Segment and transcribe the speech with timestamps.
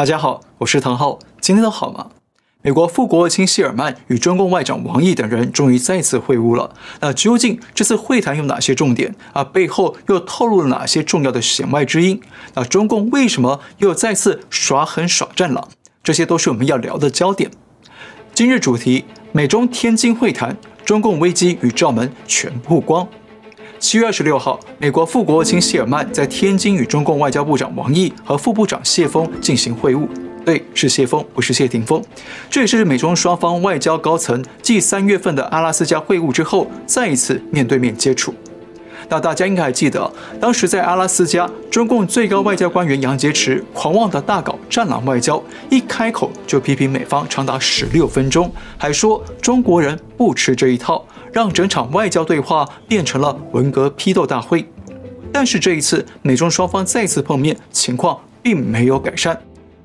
[0.00, 2.06] 大家好，我是唐浩，今天都好吗？
[2.62, 6.74] 美国副国务卿谢尔曼与中共外长王毅等人终于再次会晤了。
[7.00, 9.44] 那究竟这次会谈有哪些重点啊？
[9.44, 12.18] 背后又透露了哪些重要的弦外之音？
[12.54, 15.68] 那中共为什么又再次耍狠耍战狼？
[16.02, 17.50] 这些都是我们要聊的焦点。
[18.32, 23.06] 今日主题：美中天津会谈，中共危机与罩门全曝光。
[23.80, 30.06] 七月二十六号，美国副国务卿谢尔曼在天津与中共外交部长王毅和副部长谢锋进行会晤。
[30.44, 32.02] 对，是谢锋，不是谢霆锋。
[32.50, 38.34] 这也是美中双方外交高层继三月份的阿拉斯加会晤之后，再一次面对面接触。
[39.08, 54.66] 那大家应该还记得，当时在阿拉斯加，中共最高外交官员杨洁篪狂妄的大搞“战狼外交”，一开口就批评美方长达十六分钟，还说中国人不吃这一套，让整场外交对话变成了文革批斗大会。
[55.32, 59.40] 但是这一次，美中双方再次碰面，情况并没有改善。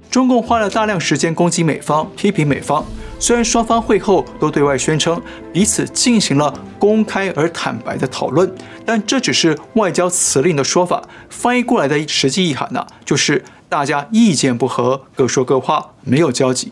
[0.09, 2.85] 中共花了大量时间攻击美方，批评美方。
[3.19, 5.21] 虽然双方会后都对外宣称
[5.53, 8.49] 彼此进行了公开而坦白的讨论，
[8.85, 11.03] 但这只是外交辞令的说法。
[11.29, 16.71] 翻译过来的实际意涵呢，就是大家意见不合，各说各话，没有交集。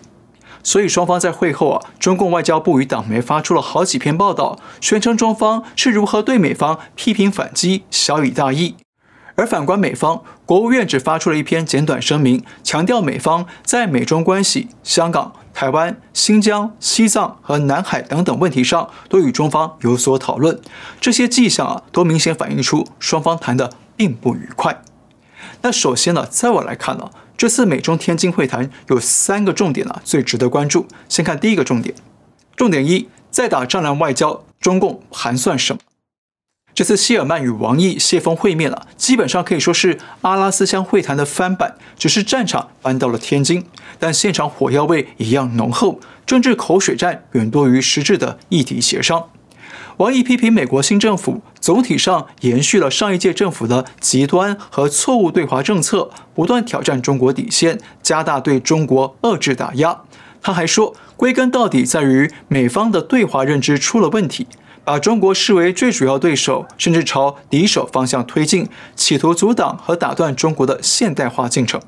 [0.64, 8.78] 所以双方在会后啊，中共外交部与党媒发出了好几篇报道，宣称中方是如何对美方批评反击，小以大义。
[9.36, 20.62] 而反观美方，国务院只发出了一篇简短声明，强调美方在美中关系、香港、台湾、新疆、西藏和南海等等问题上都与中方有所讨论。
[21.02, 24.84] 这些迹象啊，都明显反映出双方谈的并不愉快。
[25.64, 30.86] 那首先呢，在我来看呢，这次美中天津会谈有三个重点呢，最值得关注。
[31.08, 31.96] 先看第一个重点，
[32.58, 35.80] 重点一，在打战狼外交，中共盘算什么？
[36.76, 43.66] 这次谢尔曼与王毅、谢锋会面了，基本上可以说是阿拉斯加会谈的翻版，只是战场搬到了天津，
[43.98, 49.30] 但现场火药味一样浓厚，政治口水战远多于实质的议题协商。
[49.98, 60.02] 王毅批评美国新政府总体上延续了上一届政府的极端和错误对华政策，不断挑战中国底线，加大对中国遏制打压。
[60.42, 64.46] 他还说，归根到底在于美方的对华认知出了问题。
[64.84, 71.80] 把中国视为最主要对手，甚至朝敌手方向推进，企图阻挡和打断中国的现代化进程。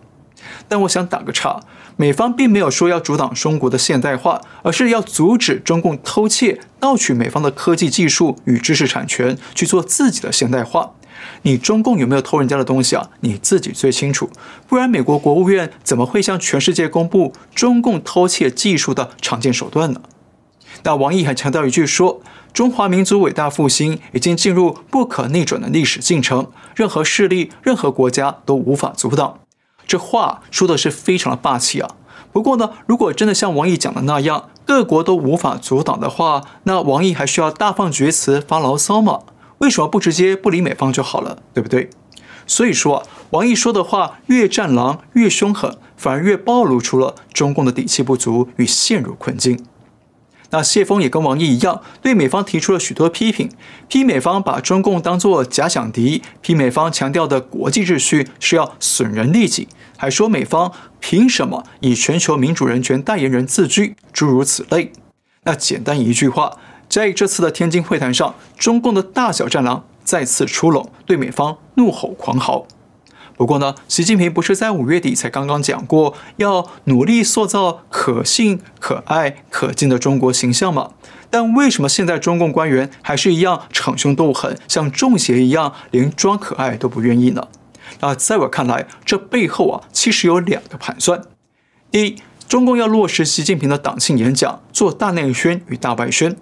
[0.70, 1.60] 但我想打个岔，
[1.98, 10.92] 美方并没有说要阻挡中国的现代化，而是要阻止中共偷窃、盗取美方的科技技术与知识产权，去做自己的现代化。
[11.44, 13.10] 你中共有没有偷人家的东西啊？
[13.22, 14.30] 你自己最清楚。
[14.68, 20.02] 不然，美国国务院怎么会向全世界公布中共偷窃技术的常见手段呢？
[20.84, 22.22] 那王毅还强调一句说。
[22.54, 29.40] 中华民族伟大复兴已经进入不可逆转的历史进程，任何势力、任何国家都无法阻挡。
[29.88, 31.90] 这话说的是非常的霸气啊！
[32.32, 39.22] 不过呢，如果真的像王毅讲的那样，各国都无法阻挡的话，那王毅还需要大放厥词发牢骚吗？
[39.60, 41.90] 为什么不直接不理美方就好了，对不对？
[42.46, 49.66] 所以说啊，王毅说的话越战狼越凶狠，反而越暴露出了中共的底气不足与陷入困境。
[50.56, 53.50] 那谢锋也跟王毅一样，对美方提出了许多批评，
[53.90, 59.68] 批美方把中共当作假想敌，批美方强调的国际秩序是要损人利己，
[59.98, 60.72] 还说美方
[61.02, 64.94] 凭什么以全球民主人权代言人自居，诸如此类。
[65.44, 72.66] 那简单一句话，在这次的天津会谈上，中共的大小战狼再次出笼，对美方怒吼狂嚎。
[73.38, 80.92] 不过呢，习近平不是在五月底才刚刚讲过要努力塑造可信、可爱、可敬的中国形象吗？
[81.32, 87.48] 但为什么现在中共官员还是一样逞凶斗狠，像中邪一样，连装可爱都不愿意呢？
[88.02, 91.24] 那在我看来，这背后啊，其实有两个盘算：
[91.90, 92.18] 第一，
[92.48, 96.38] 中共要落实习近平的党庆演讲，做大内宣与大外宣。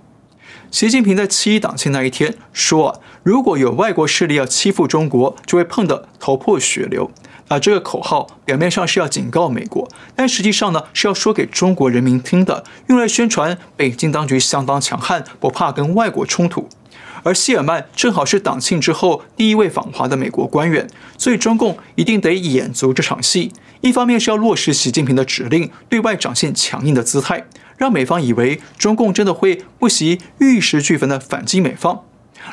[0.69, 7.09] 习近平在七一党庆那一天说啊，如果有外国势力要欺负中国，就会碰得头破血流。
[7.47, 16.69] 啊这个口号表面上是要警告美国，但实际上呢，是要说给中国人民听的，用来宣传北京当局相当强悍，不怕跟外国冲突。
[17.23, 20.87] 而谢尔曼正好是党庆之后第一位访华的美国官员，
[21.17, 23.53] 所以中共一定得演足这场戏。
[23.81, 27.45] 一方面是要落实习近平的指令，对外展现强硬的姿态。
[27.75, 32.03] 让美方以为中共真的会不惜玉石俱焚的反击美方，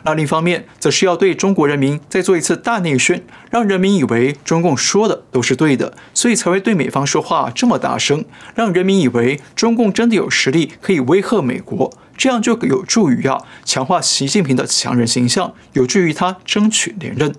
[0.05, 17.35] 那另一方面则是要对中国人民再做一次大内宣，让人民以为中共说的都是对的，所以才会对美方说话这么大声，让人民以为中共真的有实力可以威吓美国，这样就有助于啊强化习近平的强人形象，有助于他争取连任。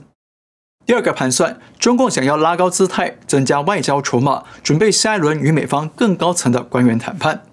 [0.85, 7.43] 第二个盘算，中共想要拉高姿态，增加外交筹码，准备下一轮与美方更高层的官员谈判。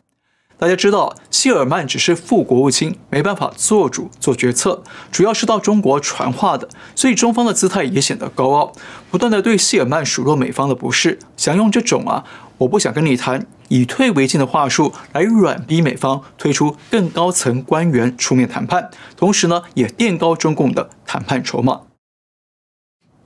[0.60, 4.82] 大家知道，谢尔曼只是副国务卿，没办法做主做决策，
[5.12, 8.72] 主要是到中国传话的，所以中方的姿态也显得高傲，
[9.08, 12.25] 不断地对谢尔曼数落美方的不是，想用这种啊，
[12.58, 21.82] 我不想跟你谈，以退为进的话术来软逼美方推出更高层官员出面谈判，同时呢，也垫高中共的谈判筹码。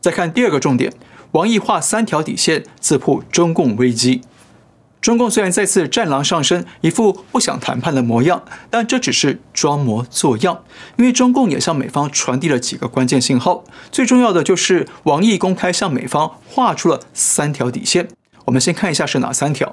[0.02, 0.92] 再看第二个重点，
[1.30, 4.20] 王毅画三条底线，自曝中共危机。
[5.02, 10.62] 中共虽然再次战狼上身，一副不想谈判的模样，但这只是装模作样。
[10.96, 18.08] 因为中共也向美方传递了几个关键信号，最重要的就是王毅公开向美方画出了三条底线。
[18.44, 19.72] 我们先看一下是哪三条：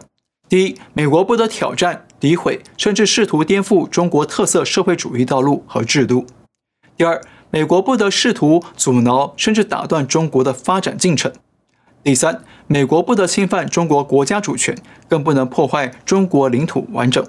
[0.50, 6.26] 第一，美国不得挑战、诋毁，甚至试图颠覆中国特色社会主义道路和制度；
[6.98, 7.22] 第二，
[7.52, 11.32] 美国不得试图阻挠，甚至打断中国的发展进程。
[12.02, 14.76] 第三，美国不得侵犯中国国家主权，
[15.10, 17.24] 更不能破坏中国领土完整。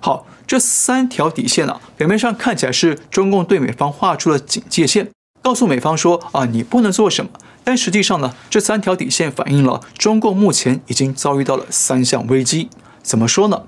[0.00, 5.10] 好，这三条底线啊，表面上看起来是中共对美方画出了警戒线，
[5.42, 7.30] 告诉美方说啊，你不能做什么。
[7.62, 12.70] 但实际上呢，这三条底线反映了中共目前已经遭遇到了三项危机。
[13.02, 13.64] 怎么说呢？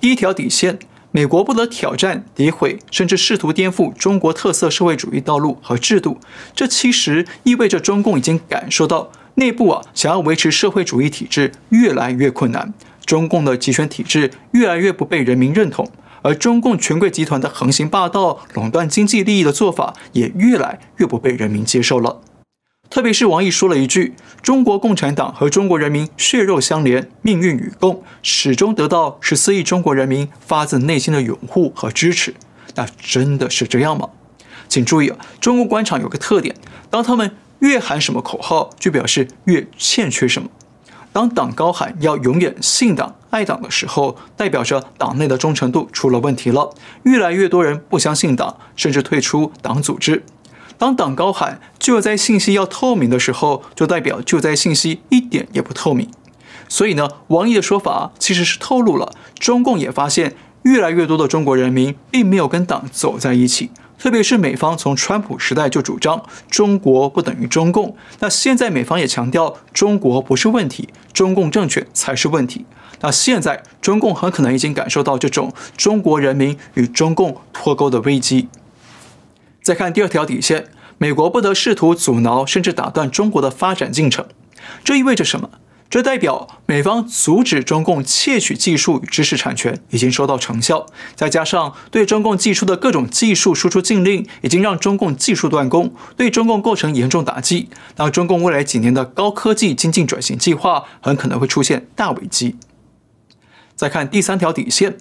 [0.00, 0.78] 第一条底线，
[1.12, 6.18] 美国不得挑战、诋毁，甚至试图颠覆中国特色社会主义道路和制度。
[6.54, 9.10] 这其实意味着中共已经感受到。
[9.38, 12.74] 内部啊，想要维持社会主义体制越来越困难，
[13.06, 15.88] 中共的集权体制越来越不被人民认同，
[16.22, 22.20] 而中共权贵集团的横行霸道、垄断经济利益的做法也越来越不被人民接受了。
[22.90, 32.34] 特别是王毅说了一句：“中国共产党和中国人民血肉相连，命运与共”，始终得到十四亿中国人民发自内心的拥护和支持。
[32.74, 34.08] 那真的是这样吗？
[34.68, 36.56] 请注意啊，中国官场有个特点，
[36.90, 40.48] 当他们越喊什么口号，就表示越欠缺什么。
[41.12, 46.72] 当党高喊要永远信党爱党的时候，代表着党内的忠诚度出了问题了，
[47.04, 50.22] 越来越多人不相信党，甚至退出党组织。
[50.76, 56.08] 当党高喊救灾信息要透明的时候，就代表救灾信息一点也不透明。
[56.68, 63.70] 所以呢，王毅的说法其实是透露了中共也发现，越来越多的中国人民并没有跟党走在一起。
[63.98, 72.64] 特别是美方从川普时代就主张中国不等于中共，那现在美方也强调中国不是问题，中共政权才是问题。
[73.00, 78.48] 那现在中共很可能已经感受到这种中国人民与中共脱钩的危机。
[79.62, 84.26] 再看第二条底线，美国不得试图阻挠甚至打断中国的发展进程，
[84.82, 85.50] 这意味着什么？
[85.90, 97.70] 这代表美方阻止中共窃取技术与知识产权已经收到成效，再加上对中共技术的各种技术输出禁令，已经让中共技术断供，对中共构成严重打击。
[97.96, 102.56] 那中共未来几年的高科技经济转型计划很可能会出现大危机。
[103.74, 104.98] 再看第三条底线，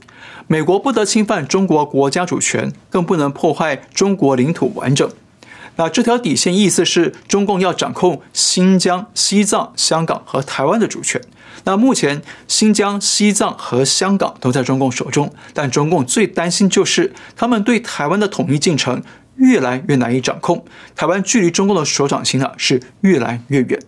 [0.48, 5.10] 美国不得侵犯中国国家主权，更不能破坏中国领土完整。
[5.78, 11.22] 那这条底线意思是，中共要掌控新疆、西藏、香港和台湾的主权。
[11.64, 19.04] 那目前，新疆、西藏和香港都在中共手中，但中共最担心就是他们对台湾的统一进程
[19.36, 20.66] 越来越难以掌控，
[20.96, 23.80] 台湾距离中共的手掌心啊是越来越远。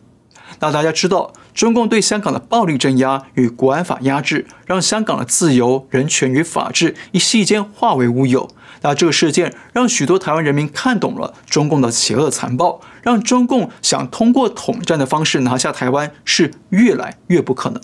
[0.60, 8.50] 那大家知道，中共对香港的暴力镇压与国安法压制，让香港的自由、人权与法治一夕间化为乌有。
[8.82, 17.82] 那这个事件让许多台湾人民看懂了中共的邪恶残暴，让中共想通过统战的方式拿下台湾是越来越不可能。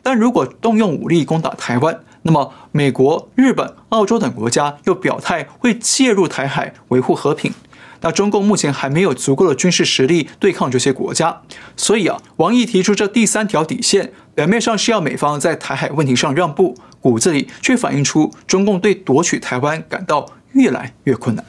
[0.00, 7.52] 但如果动用武力攻打台湾，那么美国、日本、澳洲等国家又表态会介入台海维护和平。
[8.00, 11.42] 那中共目前还没有足够的军事实力对抗这些国家，
[11.76, 21.44] 所以啊，王毅提出这第三条底线，表面上是要美方在台海问题上让步，骨子里却反映出中共对夺取台湾感到越来越困难。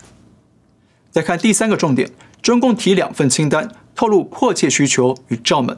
[1.11, 5.77] 再看第三个重点，中共提两份清单，透露迫切需求与罩门。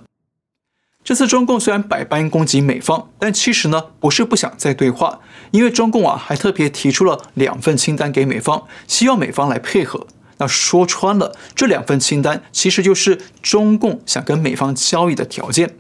[1.04, 10.06] 这次中共虽然百般攻击美方，但其实呢不是不想再对话，因为中共啊还特别提出了两份清单给美方，希望美方来配合。
[10.42, 15.76] 那说穿了，这两份清单其实就是中共想跟美方交易的条件。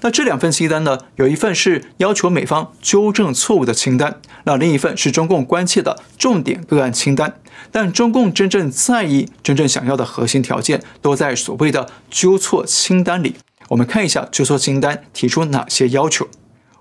[0.00, 7.40] 那这两份清单呢，有一份是要求美方纠正错误的清单，那另一份是中共关切的重点个案清单。
[7.70, 13.36] 但中共真正在意、真正想要的核心条件，都在所谓的纠错清单里。
[13.68, 16.26] 我们看一下纠错清单提出哪些要求：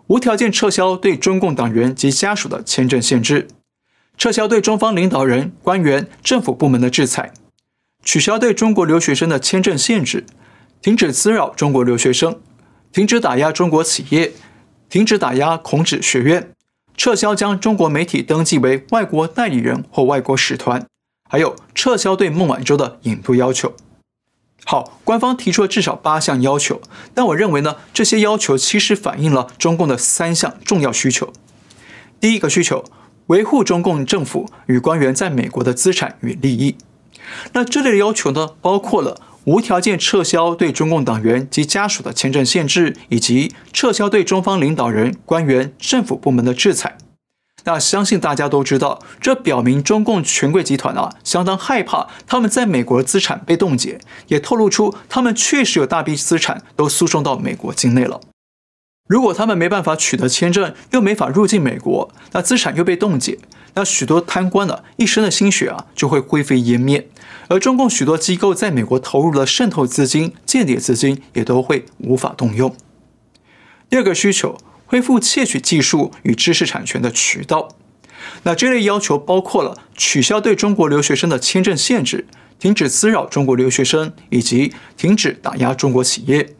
[0.07, 3.47] 无条件撤销对中共党员及家属的签证限制。
[4.19, 7.31] 撤销对中方领导人、官员、政府部门的制裁，
[8.03, 10.25] 取消对中国留学生的签证限制，
[10.81, 12.37] 停止滋扰中国留学生，
[12.91, 14.33] 停止打压中国企业，
[14.89, 16.51] 停止打压孔子学院，
[16.97, 20.85] 撤销将中国媒体登记为外国代理人或外国使团，
[21.29, 23.73] 还有撤销对孟晚舟的引渡要求。
[24.65, 26.81] 好，官方提出了至少八项要求，
[27.13, 31.31] 但我认为呢，这些要求其实反映了中共的三项重要需求。
[32.19, 32.83] 第一个需求。
[33.29, 36.75] 维护中共政府与官员在美国的资产与利益。
[37.53, 46.97] 那这类的要求呢，包括了无条件撤销对中共党员及家属的签证限制，以及撤销对中方领导人、官员、政府部门的制裁。
[47.65, 58.21] 那相信大家都知道，这表明中共权贵集团啊，相当害怕他们在美国资产被冻结，也透露出他们确实有大笔资产都输送到美国境内了。
[59.09, 63.39] 如果他们没办法取得签证，又没法入境美国，那资产又被冻结，
[63.73, 67.09] 那许多贪官的一生的心血啊，就会灰飞烟灭。
[67.47, 72.75] 而中共许多机构在美国投入的渗透资金、间谍资金，也都会无法动用。
[73.89, 77.69] 第二个需求，恢复窃取技术与知识产权的渠道。
[78.43, 82.27] 那这类要求包括了取消对中国留学生的签证限制，
[82.59, 86.53] 停止滋扰中国留学生，以及停止打压中国企业。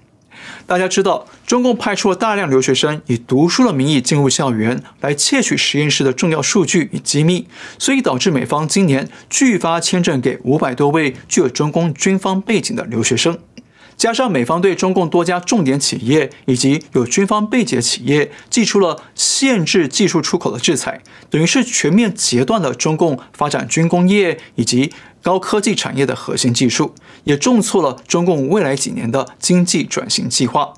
[0.65, 13.37] 大家知道，中共派出了大量留学生以读书的名义进入校园，来窃取实验室的重要数据与机密，所以导致美方今年拒发签证给五百多位具有中共军方背景的留学生。
[13.97, 30.73] 加上美方对中共多家重点企业以及有军方背景的企业寄出了限制技术出口的制裁，等于是全面截断了中共发展军工业以及高科技产业的核心技术，也重挫了中共未来几年的经济转型计划。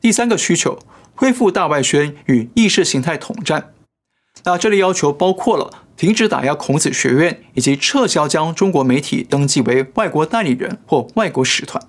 [0.00, 0.78] 第三个需求，
[1.14, 3.74] 恢复大外宣与意识形态统战。
[4.44, 11.82] 那这类要求包括了停止打压孔子学院，以及撤销将中国媒体登记为外国代理人或外国使团。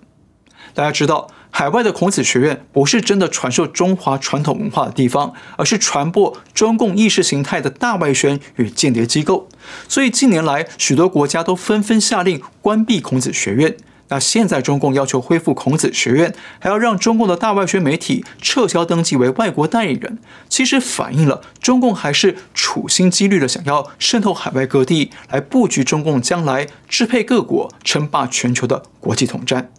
[0.74, 9.48] 大家知道，海外的孔子学院不是真的传授中华传统文化的地方，而是传播中共意识形态的大外宣与间谍机构。
[9.88, 13.76] 所以近年来，许多国家都纷纷下令关闭孔子学院。
[14.08, 29.72] 那现在中共要求恢复孔子学院，还要让中共的大外宣媒体撤销登记为外国代理人，其实反映了中共还是处心积虑的想要渗透海外各地，来布局中共将来支配各国、称霸全球的国际统战。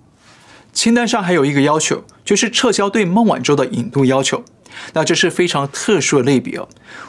[0.72, 4.44] 清单上还有一个要求，就是撤销对孟晚舟的引渡要求。
[4.94, 6.66] 那这是非常特殊的类别哦。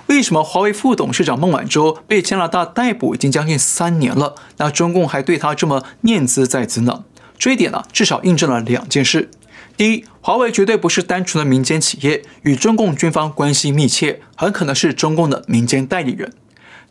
[0.08, 7.06] 为什么华为副董事长孟晚舟被加拿大逮捕已经将近三年了，那中共还对他这么念兹在兹呢？
[7.40, 9.32] 这一点呢，至少印证了两件事：
[9.78, 16.30] 第一，华为绝对不是单纯的民间企业，与中共军方关系密切，很可能是中共的民间代理人；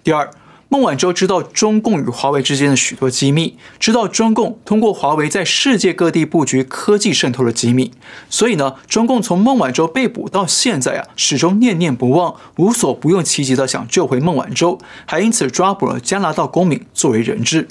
[0.03, 0.31] 第二，
[0.73, 7.93] 孟晚舟知道中共与华为之间的许多机密，知道中共通过华为在世界各地布局科技渗透的机密，
[8.31, 17.69] 所以呢，中共从孟晚舟被捕到现在啊，始终念念不忘，无所不用其极的想救回孟晚舟，还因此抓捕了加拿大公民作为人质。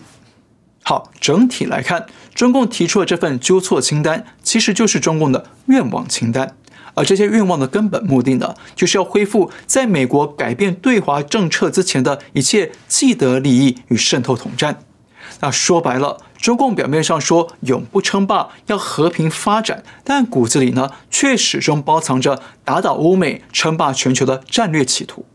[0.84, 2.06] 好，整体来看，
[2.36, 6.56] 中共提出的这份纠错清单，其实就是中共的愿望清单。
[6.94, 14.84] 而这些愿望的根本目的呢，就是要恢复在美国改变对华政策之前的一切既得利益与渗透统战。
[15.40, 25.26] 那说白了，中共表面上说永不称霸，要和平发展，但骨子里呢，却始终包藏着打倒欧美、称霸全球的战略企图。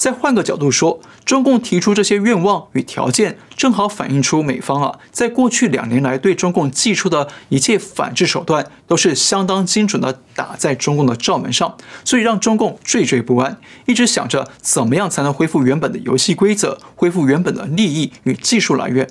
[0.00, 19.06] 再换个角度说，中共提出这些愿望与条件，正好反映出美方啊，在过去两年来对中共祭出的一切反制手段，都是相当精准的打在中共的罩门上，所以让中共惴惴不安，一直想着怎么样才能恢复原本的游戏规则，恢复原本的利益与技术来源。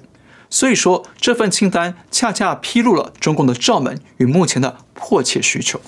[0.49, 5.79] 所以说，这份清单恰恰披露了中共的罩门与目前的迫切需求。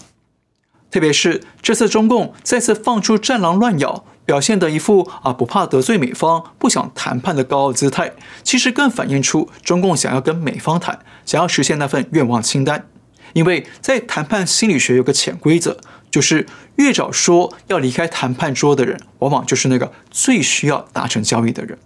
[0.92, 4.06] 特别是这次中共再次放出战狼乱咬。
[4.32, 12.88] 表现的一副啊不怕得罪美方、不想谈判的高傲姿态，其实更反映出中共想要跟美方谈，想要实现那份愿望清单。
[13.34, 15.76] 因为在谈判心理学有个潜规则，
[16.10, 16.48] 就是
[16.78, 21.78] 越早说要离开谈判桌的人，往往就是那个最需要达成交易的人。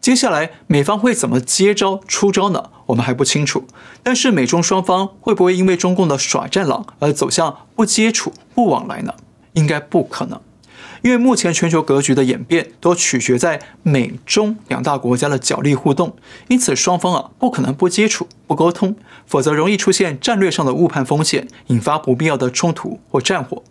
[0.00, 2.70] 接下来美方会怎么接招出招呢？
[2.86, 3.68] 我们还不清楚。
[4.02, 9.14] 但是美中双方会不会因为中共的耍战狼而走向不接触、不往来呢？
[9.52, 10.40] 应该不可能。
[11.02, 16.16] 因为目前全球格局的演变都取决在美中两大国家的角力互动，
[16.48, 23.62] 因此双方啊不可能不接触、不沟通，否则容易出现战略上的误判风险，引发不必要的冲突或战火。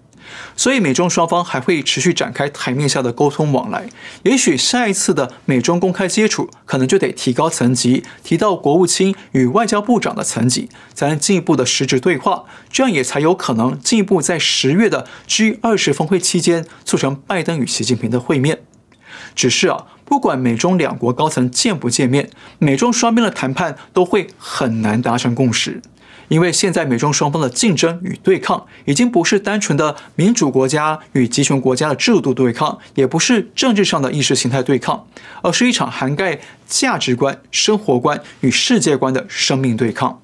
[0.55, 3.88] 所以美中双方还会持续展开台面下的沟通往来。
[4.24, 12.46] 也许下一次的美中公开接触，可能就得提高层级，提到国务卿与外交部长的层级，才能进一步的实质对话。
[12.72, 18.60] 这样也才有可能进一步在十月的 G 二十峰会期间促成拜登与习近平的会面。
[19.34, 22.29] 只是啊，不管美中两国高层见不见面，
[22.60, 25.82] 美中双边的谈判都会很难达成共识。
[26.27, 35.08] 因为现在美中双方的竞争与对抗，已经不是单纯的民主国家与集权国家的制度对抗，也不是政治上的意识形态对抗，
[35.41, 40.22] 而是一场涵盖价值观、生活观与世界观的生命对抗。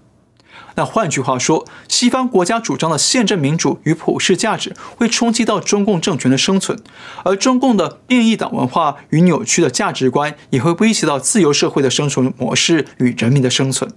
[0.75, 6.77] 那换句话说，西方国家主张的宪政民主与普世价值，会冲击到中共政权的生存；
[7.25, 13.91] 而中共的变异党文化与扭曲的价值观，也会威胁到自由社会的生存模式与人民的生存。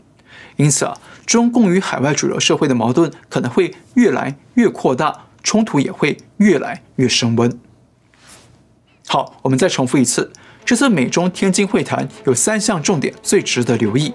[0.56, 0.96] 因此啊，
[1.26, 7.58] 中共与海外主流社会的矛盾可能会越来越扩大，冲突也会越来越升温。
[9.06, 10.32] 好，我们再重复一次，
[10.64, 14.12] 这次美中天津会谈有三项重点，最值得留意。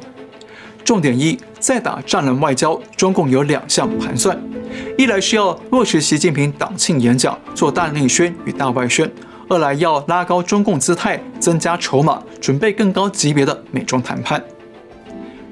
[0.83, 4.35] 重点一，在打战狼外交，中共有两项盘算：
[4.97, 9.07] 一来是要落实习近平党庆演讲，做大内宣与大外宣；
[9.49, 14.43] 二来要拉高中共姿态，增加筹码，准备更高级别的美中谈判。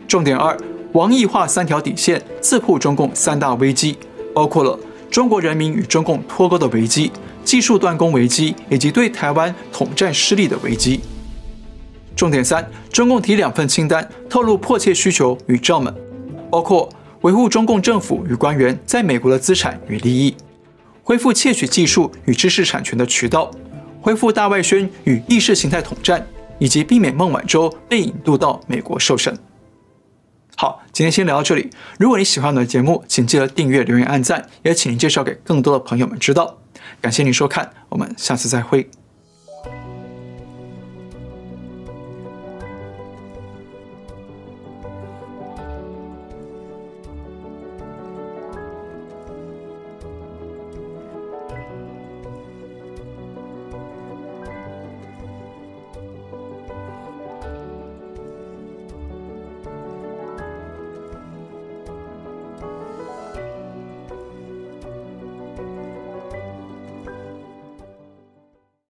[0.08, 0.58] 重点二。
[0.94, 3.98] 王毅画三条底线，自曝中共三大危机，
[4.34, 4.80] 包括了
[5.12, 7.12] 中国人民与中共脱钩的危机、
[7.44, 11.02] 技术断供危机以及对台湾统战失利的危机。
[12.16, 15.94] 重点三，中共提两份清单，透露迫切需求与罩门，
[16.50, 16.90] 包括
[17.22, 20.36] 维护中共政府与官员在美国的资产与利益，
[21.04, 23.52] 恢复窃取技术与知识产权的渠道，
[24.02, 26.26] 恢复大外宣与意识形态统战，
[26.58, 29.38] 以及避免孟晚舟被引渡到美国受审。
[30.60, 31.70] 好，今天先聊到这里。
[32.00, 36.58] 如果你喜欢我的节目，请记得订阅、留言、按赞，也请您介绍给更多的朋友们知道。
[37.00, 38.90] 感谢您收看，我们下次再会。